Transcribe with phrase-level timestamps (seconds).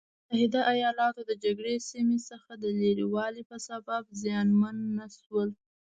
[0.27, 5.49] متحده ایلاتو د جګړې سیمې څخه د لرې والي په سبب زیانمن نه شول.